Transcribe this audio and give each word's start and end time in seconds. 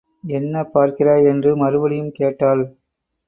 என்ன 0.23 0.63
பார்க்கிறாய்? 0.73 1.27
என்று 1.27 1.57
மறுபடியும் 1.57 2.11
கேட்டாள். 2.11 2.63